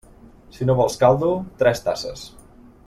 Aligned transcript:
Si 0.55 0.67
no 0.69 0.75
vols 0.79 0.97
caldo, 1.03 1.29
tres 1.63 1.87
tasses. 1.91 2.29